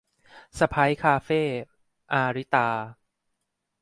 [0.59, 1.41] สะใภ้คาเฟ่-
[2.13, 2.69] อาริตา